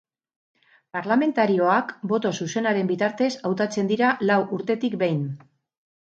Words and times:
Parlamentarioak 0.95 1.91
boto 2.11 2.31
zuzenaren 2.45 2.89
bitartez 2.91 3.27
hautatzen 3.49 3.91
dira 3.91 4.09
lau 4.31 4.39
urtetik 4.57 4.97
behin. 5.03 5.21